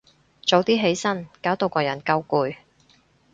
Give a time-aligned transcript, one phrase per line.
[0.41, 2.55] 早啲起身，搞到個人夠攰